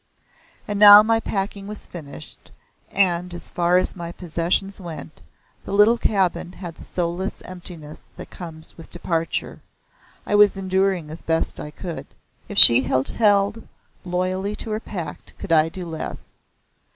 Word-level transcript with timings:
And 0.67 0.79
now 0.79 1.03
my 1.03 1.19
packing 1.19 1.67
was 1.67 1.85
finished, 1.85 2.51
and, 2.89 3.31
as 3.35 3.51
far 3.51 3.77
as 3.77 3.95
my 3.95 4.11
possessions 4.11 4.81
went, 4.81 5.21
the 5.63 5.71
little 5.73 5.99
cabin 5.99 6.53
had 6.53 6.73
the 6.73 6.83
soulless 6.83 7.43
emptiness 7.43 8.11
that 8.17 8.31
comes 8.31 8.75
with 8.79 8.89
departure. 8.89 9.61
I 10.25 10.33
was 10.33 10.57
enduring 10.57 11.11
as 11.11 11.21
best 11.21 11.59
I 11.59 11.69
could. 11.69 12.07
If 12.49 12.57
she 12.57 12.81
had 12.81 13.09
held 13.09 13.67
loyally 14.03 14.55
to 14.55 14.71
her 14.71 14.79
pact, 14.79 15.37
could 15.37 15.51
I 15.51 15.69
do 15.69 15.85
less. 15.85 16.31